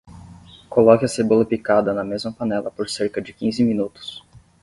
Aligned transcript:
Coloque 0.67 1.05
a 1.05 1.07
cebola 1.07 1.45
picada 1.45 1.93
na 1.93 2.03
mesma 2.03 2.33
panela 2.33 2.71
por 2.71 2.89
cerca 2.89 3.21
de 3.21 3.31
quinze 3.33 3.63
minutos. 3.63 4.25